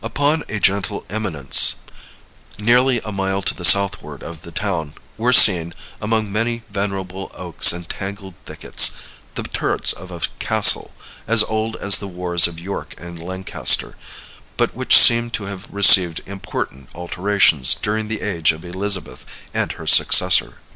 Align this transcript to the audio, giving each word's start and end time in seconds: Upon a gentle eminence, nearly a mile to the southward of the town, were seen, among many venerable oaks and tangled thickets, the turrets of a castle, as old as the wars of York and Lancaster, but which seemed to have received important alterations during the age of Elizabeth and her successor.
Upon 0.03 0.41
a 0.49 0.59
gentle 0.59 1.05
eminence, 1.11 1.75
nearly 2.57 2.99
a 3.05 3.11
mile 3.11 3.43
to 3.43 3.53
the 3.53 3.63
southward 3.63 4.23
of 4.23 4.41
the 4.41 4.49
town, 4.51 4.95
were 5.15 5.31
seen, 5.31 5.75
among 6.01 6.31
many 6.31 6.63
venerable 6.71 7.29
oaks 7.35 7.71
and 7.71 7.87
tangled 7.87 8.33
thickets, 8.47 8.93
the 9.35 9.43
turrets 9.43 9.93
of 9.93 10.09
a 10.09 10.21
castle, 10.39 10.95
as 11.27 11.43
old 11.43 11.75
as 11.75 11.99
the 11.99 12.07
wars 12.07 12.47
of 12.47 12.59
York 12.59 12.95
and 12.97 13.21
Lancaster, 13.21 13.95
but 14.57 14.73
which 14.73 14.97
seemed 14.97 15.33
to 15.33 15.43
have 15.43 15.67
received 15.71 16.21
important 16.25 16.89
alterations 16.95 17.75
during 17.75 18.07
the 18.07 18.21
age 18.21 18.51
of 18.51 18.65
Elizabeth 18.65 19.23
and 19.53 19.73
her 19.73 19.85
successor. 19.85 20.53